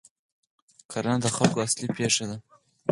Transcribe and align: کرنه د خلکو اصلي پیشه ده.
کرنه 0.91 1.17
د 1.23 1.27
خلکو 1.35 1.63
اصلي 1.67 1.87
پیشه 1.97 2.25
ده. 2.29 2.37